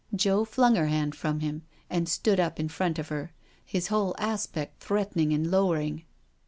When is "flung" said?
0.45-0.77